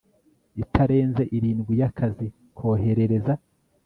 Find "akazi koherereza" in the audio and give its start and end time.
1.89-3.33